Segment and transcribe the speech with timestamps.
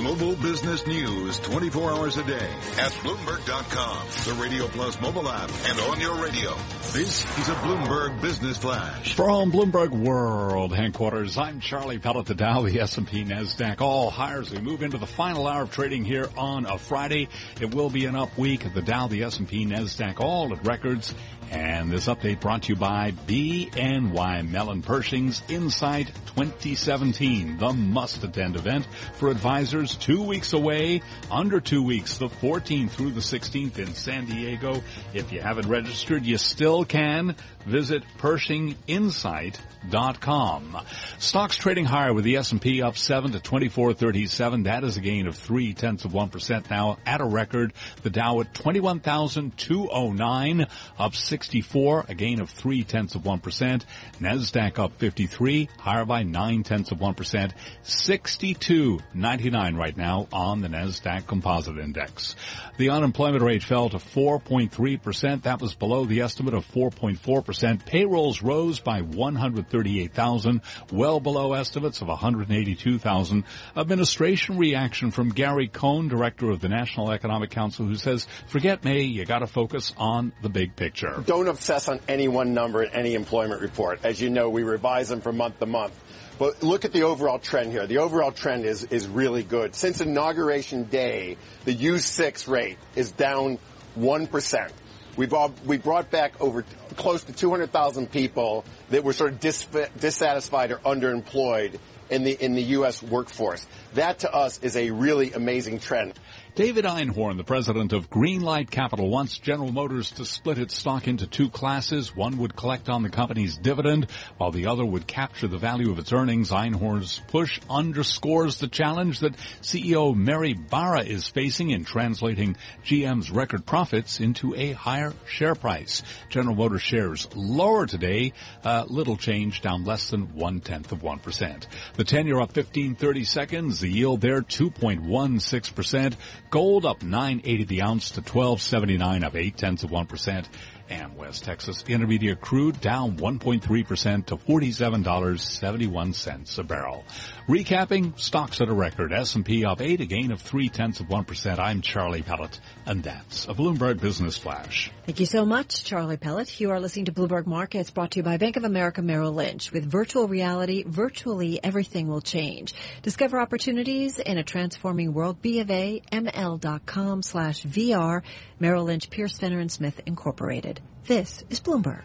[0.00, 5.78] Global business news 24 hours a day at Bloomberg.com, the Radio Plus mobile app, and
[5.78, 6.54] on your radio.
[6.92, 9.12] This is a Bloomberg Business Flash.
[9.12, 14.50] From Bloomberg World headquarters, I'm Charlie Pellet, the Dow, the S&P, NASDAQ, all hires.
[14.50, 17.28] We move into the final hour of trading here on a Friday.
[17.60, 18.72] It will be an up week.
[18.72, 21.14] The Dow, the S&P, NASDAQ, all at records.
[21.50, 26.06] And this update brought to you by BNY Mellon Pershing's Insight
[26.36, 33.12] 2017, the must-attend event for advisors two weeks away, under two weeks, the 14th through
[33.12, 34.82] the 16th in San Diego.
[35.14, 37.36] If you haven't registered, you still can.
[37.66, 40.78] Visit PershingInsight.com.
[41.18, 44.62] Stocks trading higher with the S&P up 7 to 2437.
[44.62, 47.74] That is a gain of 3 tenths of 1% now at a record.
[48.02, 50.66] The Dow at 21,209
[50.98, 53.84] up 64, a gain of 3 tenths of 1%.
[54.20, 57.52] NASDAQ up 53, higher by 9 tenths of 1%.
[57.84, 62.36] 62.99 right now on the NASDAQ Composite Index.
[62.76, 65.44] The unemployment rate fell to 4.3%.
[65.44, 67.86] That was below the estimate of 4.4%.
[67.86, 70.60] Payrolls rose by 138,000,
[70.92, 73.44] well below estimates of 182,000.
[73.74, 79.04] Administration reaction from Gary Cohn, director of the National Economic Council, who says, forget May,
[79.04, 81.24] you gotta focus on the big picture.
[81.24, 84.00] Don't obsess on any one number in any employment report.
[84.04, 85.94] As you know, we revise them from month to month.
[86.40, 87.86] But look at the overall trend here.
[87.86, 89.59] The overall trend is, is really good.
[89.72, 93.58] Since inauguration day, the U6 rate is down
[93.98, 94.70] 1%.
[95.16, 96.64] We've all, we brought back over
[96.96, 99.66] close to 200,000 people that were sort of dis,
[99.98, 101.78] dissatisfied or underemployed
[102.10, 103.02] in the, in the U.S.
[103.02, 103.66] workforce.
[103.94, 106.14] That to us is a really amazing trend.
[106.60, 111.26] David Einhorn, the president of Greenlight Capital, wants General Motors to split its stock into
[111.26, 112.14] two classes.
[112.14, 115.98] One would collect on the company's dividend, while the other would capture the value of
[115.98, 116.50] its earnings.
[116.50, 123.64] Einhorn's push underscores the challenge that CEO Mary Barra is facing in translating GM's record
[123.64, 126.02] profits into a higher share price.
[126.28, 131.20] General Motors shares lower today, uh, little change, down less than one tenth of one
[131.20, 131.68] percent.
[131.94, 133.80] The ten-year up 15 30 seconds.
[133.80, 136.16] The yield there 2.16 percent.
[136.50, 140.46] Gold up 980 the ounce to 1279 up 8 tenths of 1%.
[140.90, 147.04] And West Texas Intermediate crude down 1.3% to $47.71 a barrel.
[147.48, 149.12] Recapping, stocks at a record.
[149.12, 151.58] S&P up 8, a gain of 3 tenths of 1%.
[151.58, 154.90] I'm Charlie Pellet, and that's a Bloomberg Business Flash.
[155.06, 156.60] Thank you so much, Charlie Pellet.
[156.60, 159.72] You are listening to Bloomberg Markets brought to you by Bank of America Merrill Lynch.
[159.72, 162.74] With virtual reality, virtually everything will change.
[163.02, 165.40] Discover opportunities in a transforming world.
[165.40, 168.22] B of A, ML.com slash VR,
[168.58, 170.79] Merrill Lynch, Pierce, Fenner and Smith Incorporated.
[171.06, 172.02] This is Bloomberg.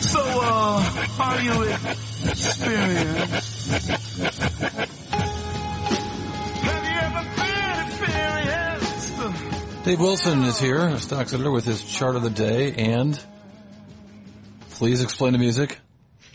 [0.00, 1.62] So, uh, are you
[2.28, 3.88] experienced?
[6.62, 9.84] Have you ever been experienced?
[9.84, 13.18] Dave Wilson is here, a stocks editor, with his chart of the day, and
[14.70, 15.78] please explain the music.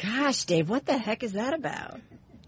[0.02, 2.00] Gosh, Dave, what the heck is that about?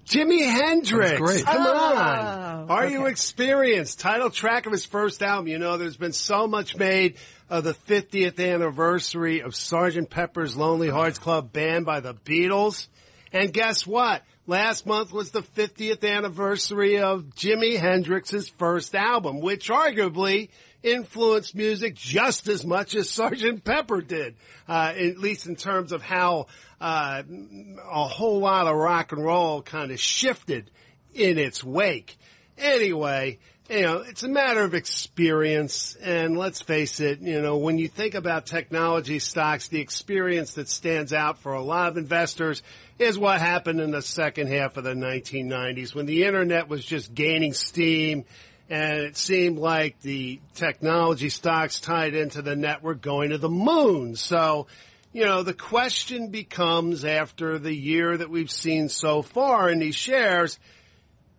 [0.05, 1.09] Jimi Hendrix.
[1.11, 1.45] That's great.
[1.45, 2.69] Come Oh, on.
[2.69, 3.99] Are you experienced?
[3.99, 5.47] Title track of his first album.
[5.47, 7.15] You know, there's been so much made
[7.49, 10.09] of the 50th anniversary of Sgt.
[10.09, 12.87] Pepper's Lonely Hearts Club Band by the Beatles.
[13.31, 14.23] And guess what?
[14.45, 20.49] Last month was the 50th anniversary of Jimi Hendrix's first album, which arguably
[20.83, 23.63] influenced music just as much as Sgt.
[23.63, 24.35] Pepper did,
[24.67, 26.47] uh, at least in terms of how
[26.81, 27.23] uh,
[27.89, 30.69] a whole lot of rock and roll kind of shifted
[31.13, 32.17] in its wake.
[32.57, 33.39] Anyway,
[33.69, 37.87] you know, it's a matter of experience, and let's face it, you know, when you
[37.87, 42.61] think about technology stocks, the experience that stands out for a lot of investors
[42.99, 47.13] is what happened in the second half of the 1990s when the internet was just
[47.13, 48.25] gaining steam
[48.69, 53.49] and it seemed like the technology stocks tied into the net were going to the
[53.49, 54.15] moon.
[54.15, 54.67] So,
[55.11, 59.95] you know, the question becomes after the year that we've seen so far in these
[59.95, 60.57] shares,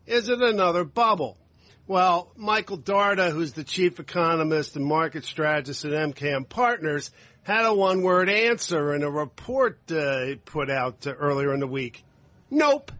[0.07, 1.39] is it another bubble?
[1.87, 7.11] Well, Michael Darda, who's the chief economist and market strategist at MKM Partners,
[7.43, 12.03] had a one-word answer in a report uh, put out uh, earlier in the week.
[12.51, 12.91] Nope.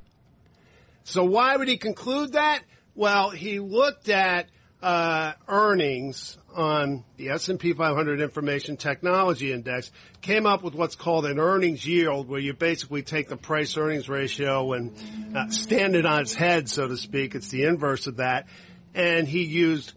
[1.05, 2.63] So why would he conclude that?
[2.95, 4.49] Well, he looked at
[4.83, 9.91] uh, earnings on the S&P 500 Information Technology Index,
[10.21, 14.11] came up with what's called an earnings yield, where you basically take the price earnings
[14.11, 14.95] ratio and
[15.35, 17.35] uh, stand it on its head, so to speak.
[17.35, 18.47] It's the inverse of that.
[18.95, 19.93] And he used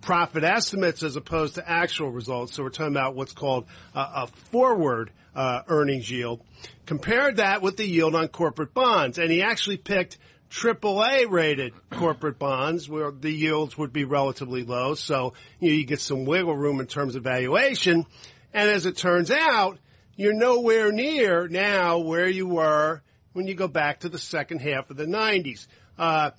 [0.00, 2.54] profit estimates as opposed to actual results.
[2.54, 6.42] So we're talking about what's called a, a forward uh, earnings yield.
[6.86, 10.18] Compared that with the yield on corporate bonds, and he actually picked
[10.50, 14.94] AAA rated corporate bonds where the yields would be relatively low.
[14.94, 18.04] So you, know, you get some wiggle room in terms of valuation.
[18.52, 19.78] And as it turns out,
[20.16, 23.02] you're nowhere near now where you were
[23.32, 25.68] when you go back to the second half of the 90s.
[25.96, 26.32] Uh,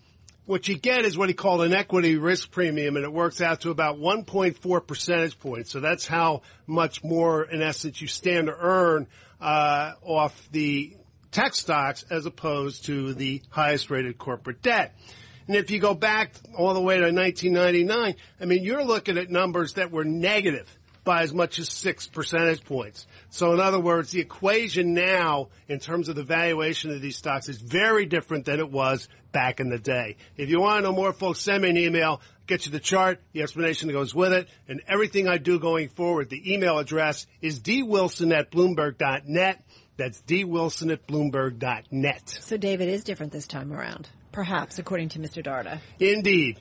[0.46, 3.62] what you get is what he called an equity risk premium, and it works out
[3.62, 5.72] to about 1.4 percentage points.
[5.72, 9.08] So that's how much more, in essence, you stand to earn
[9.40, 10.96] uh, off the
[11.32, 14.96] tech stocks as opposed to the highest rated corporate debt.
[15.48, 19.30] And if you go back all the way to 1999, I mean, you're looking at
[19.30, 23.08] numbers that were negative by as much as six percentage points.
[23.30, 27.50] So in other words, the equation now in terms of the valuation of these stocks
[27.50, 30.18] is very different than it was back in the day.
[30.38, 32.22] If you want to know more, folks, send me an email.
[32.48, 35.90] Get you the chart, the explanation that goes with it, and everything I do going
[35.90, 36.30] forward.
[36.30, 39.64] The email address is dwilson at bloomberg.net.
[39.98, 42.30] That's dwilson at bloomberg.net.
[42.42, 45.44] So David is different this time around, perhaps, according to Mr.
[45.44, 45.80] Darda.
[46.00, 46.60] Indeed.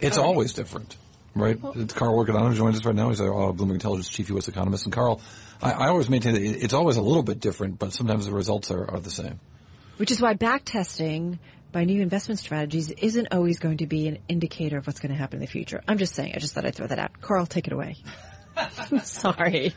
[0.00, 0.96] It's always different,
[1.34, 1.58] right?
[1.76, 3.08] it's Carl Riccadonna who joins us right now.
[3.08, 4.48] He's our uh, Bloomberg Intelligence Chief U.S.
[4.48, 4.84] economist.
[4.84, 5.20] And Carl,
[5.62, 8.70] I, I always maintain that it's always a little bit different, but sometimes the results
[8.70, 9.40] are, are the same.
[9.96, 11.38] Which is why back testing
[11.72, 15.18] by new investment strategies isn't always going to be an indicator of what's going to
[15.18, 15.80] happen in the future.
[15.86, 16.32] I'm just saying.
[16.34, 17.20] I just thought I'd throw that out.
[17.20, 17.96] Carl, take it away.
[19.04, 19.74] Sorry.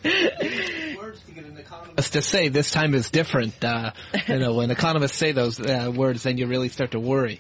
[1.98, 3.64] Us to say this time is different.
[3.64, 3.92] Uh,
[4.28, 7.40] you know, when economists say those uh, words, then you really start to worry.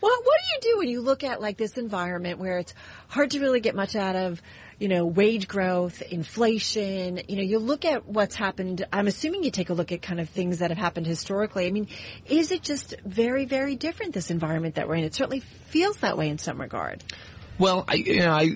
[0.00, 2.74] Well, what do you do when you look at like this environment where it's
[3.08, 4.42] hard to really get much out of,
[4.78, 8.86] you know, wage growth, inflation, you know, you look at what's happened.
[8.92, 11.66] I'm assuming you take a look at kind of things that have happened historically.
[11.66, 11.88] I mean,
[12.26, 15.04] is it just very, very different, this environment that we're in?
[15.04, 17.02] It certainly feels that way in some regard.
[17.58, 18.50] Well, I, you know, I,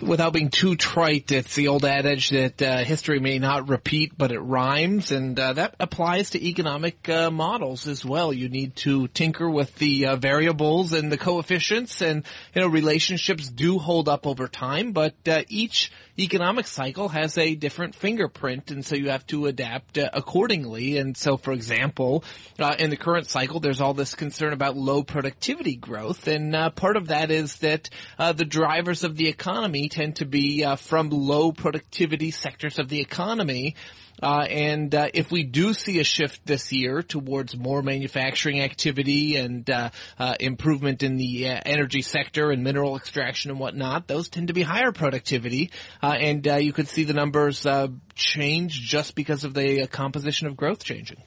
[0.00, 4.30] without being too trite, it's the old adage that uh, history may not repeat, but
[4.30, 8.32] it rhymes, and uh, that applies to economic uh, models as well.
[8.32, 12.24] You need to tinker with the uh, variables and the coefficients, and
[12.54, 17.54] you know, relationships do hold up over time, but uh, each economic cycle has a
[17.54, 20.98] different fingerprint, and so you have to adapt uh, accordingly.
[20.98, 22.24] And so, for example,
[22.58, 26.70] uh, in the current cycle, there's all this concern about low productivity growth, and uh,
[26.70, 30.76] part of that is that uh, the drivers of the economy tend to be uh,
[30.76, 33.74] from low productivity sectors of the economy.
[34.22, 39.36] Uh, and uh, if we do see a shift this year towards more manufacturing activity
[39.36, 44.28] and uh, uh, improvement in the uh, energy sector and mineral extraction and whatnot, those
[44.28, 45.70] tend to be higher productivity,
[46.02, 47.66] uh, and you could see the numbers
[48.14, 51.22] change just because of the composition of growth changing.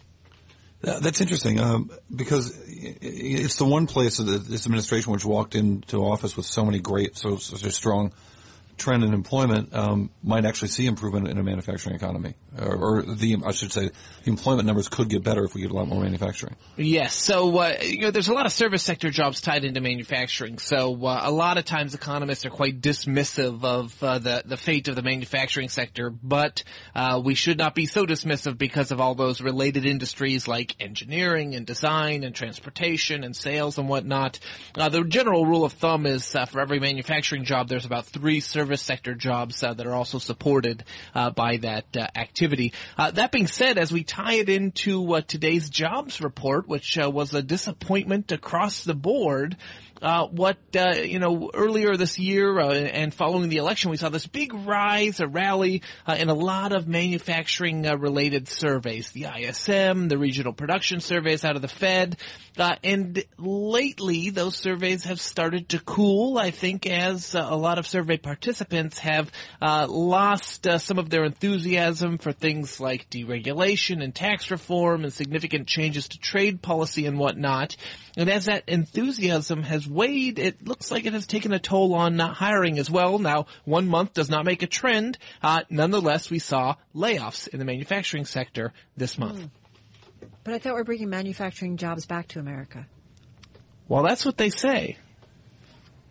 [0.82, 6.38] That's interesting um, because it's the one place that this administration, which walked into office
[6.38, 8.14] with so many great, so a strong
[8.78, 13.38] trend in employment, um, might actually see improvement in a manufacturing economy, or, or the
[13.46, 13.90] I should say,
[14.24, 16.56] the employment numbers could get better if we get a lot more manufacturing.
[16.76, 17.16] Yes.
[17.16, 20.60] So, uh, you know, there's a lot of service sector jobs tied into manufacturing.
[20.60, 24.88] So, uh, a lot of times economists are quite dismissive of uh, the, the fate
[24.88, 26.64] of the manufacturing sector, but
[26.96, 31.56] uh, we should not be so dismissive because of all those related industries like engineering
[31.56, 34.40] and design and transportation and sales and whatnot.
[34.76, 38.40] Uh, the general rule of thumb is uh, for every manufacturing job, there's about three
[38.40, 40.84] service sector jobs uh, that are also supported
[41.16, 42.74] uh, by that uh, activity.
[42.98, 48.32] That being said, as we tie it into today's jobs report, which was a disappointment
[48.32, 49.56] across the board,
[50.02, 54.10] uh, what uh, you know earlier this year uh, and following the election, we saw
[54.10, 59.26] this big rise, a rally uh, in a lot of manufacturing uh, related surveys, the
[59.26, 62.18] ISM, the regional production surveys out of the Fed,
[62.58, 66.38] uh, and lately those surveys have started to cool.
[66.38, 72.18] I think as a lot of survey participants have uh, lost some of their enthusiasm
[72.18, 77.76] for things like deregulation and tax reform and significant changes to trade policy and whatnot.
[78.18, 82.20] And as that enthusiasm has waned, it looks like it has taken a toll on
[82.20, 83.20] uh, hiring as well.
[83.20, 85.18] Now, one month does not make a trend.
[85.42, 89.50] Uh, nonetheless, we saw layoffs in the manufacturing sector this month.
[90.44, 92.86] But I thought we're bringing manufacturing jobs back to America.
[93.88, 94.98] Well, that's what they say.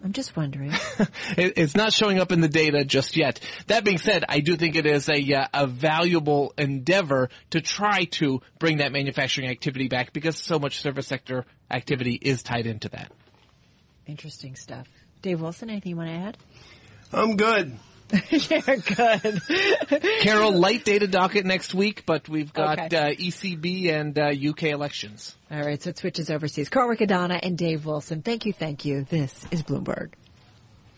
[0.04, 0.73] I'm just wondering.
[1.37, 3.40] It- it's not showing up in the data just yet.
[3.66, 8.04] That being said, I do think it is a uh, a valuable endeavor to try
[8.12, 12.88] to bring that manufacturing activity back because so much service sector activity is tied into
[12.90, 13.11] that.
[14.07, 14.87] Interesting stuff.
[15.23, 16.37] Dave Wilson, anything you want to add?
[17.13, 17.77] I'm good.
[18.31, 19.43] You're good.
[20.21, 22.97] Carol, light data docket next week, but we've got Okay.
[22.97, 25.35] uh, ECB and uh, UK elections.
[25.51, 26.69] All right, so it switches overseas.
[26.69, 28.23] Carl Riccadonna and Dave Wilson.
[28.23, 29.05] Thank you, thank you.
[29.09, 30.13] This is Bloomberg.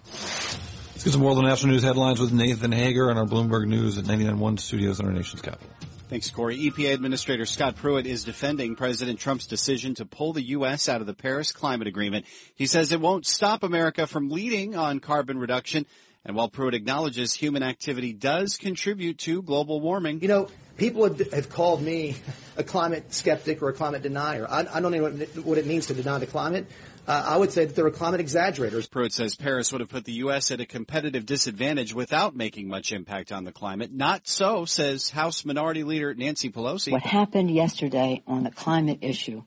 [0.04, 3.96] Let's get some world and national news headlines with Nathan Hager on our Bloomberg News
[3.98, 5.70] at 99.1 Studios in our nation's capital.
[6.08, 6.56] Thanks, Cory.
[6.56, 10.88] EPA Administrator Scott Pruitt is defending President Trump's decision to pull the U.S.
[10.88, 12.24] out of the Paris Climate Agreement.
[12.54, 15.84] He says it won't stop America from leading on carbon reduction.
[16.24, 20.22] And while Pruitt acknowledges human activity does contribute to global warming.
[20.22, 20.48] You know,
[20.78, 22.16] people have called me
[22.56, 24.46] a climate skeptic or a climate denier.
[24.48, 25.10] I, I don't know
[25.42, 26.66] what it means to deny the climate.
[27.08, 28.86] Uh, I would say that they're climate exaggerators.
[28.86, 30.50] Pruitt says Paris would have put the U.S.
[30.50, 33.90] at a competitive disadvantage without making much impact on the climate.
[33.90, 36.92] Not so, says House Minority Leader Nancy Pelosi.
[36.92, 39.42] What happened yesterday on the climate issue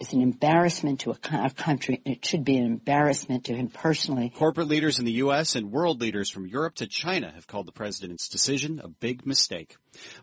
[0.00, 2.02] is an embarrassment to a country.
[2.04, 4.32] It should be an embarrassment to him personally.
[4.34, 5.54] Corporate leaders in the U.S.
[5.54, 9.76] and world leaders from Europe to China have called the president's decision a big mistake.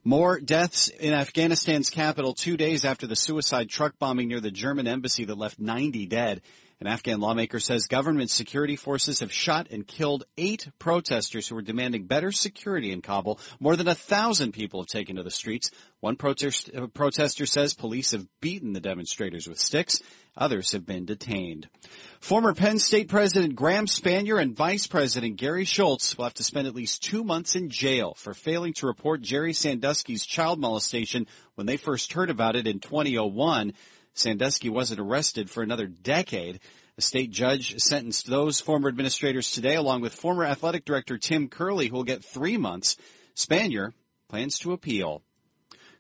[0.04, 4.88] More deaths in Afghanistan's capital two days after the suicide truck bombing near the German
[4.88, 6.42] embassy that left 90 dead.
[6.82, 11.62] An Afghan lawmaker says government security forces have shot and killed eight protesters who were
[11.62, 13.40] demanding better security in Kabul.
[13.62, 15.72] More than a thousand people have taken to the streets.
[16.02, 20.02] One protest, uh, protester says police have beaten the demonstrators with sticks.
[20.36, 21.70] Others have been detained.
[22.20, 26.68] Former Penn State President Graham Spanier and Vice President Gary Schultz will have to spend
[26.68, 31.68] at least two months in jail for failing to report Jerry Sandusky's child molestation when
[31.68, 33.72] they first heard about it in 2001.
[34.16, 36.62] Sandusky wasn't arrested for another decade.
[36.98, 41.90] A state judge sentenced those former administrators today, along with former athletic director Tim Curley,
[41.90, 42.96] who will get three months.
[43.36, 43.92] Spanier
[44.30, 45.22] plans to appeal.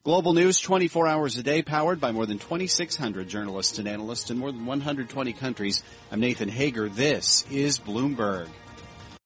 [0.05, 4.38] Global news 24 hours a day, powered by more than 2,600 journalists and analysts in
[4.38, 5.84] more than 120 countries.
[6.12, 6.88] I'm Nathan Hager.
[6.88, 8.48] This is Bloomberg.